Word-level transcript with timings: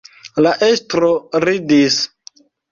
La 0.45 0.53
estro 0.69 1.11
ridis. 1.47 2.03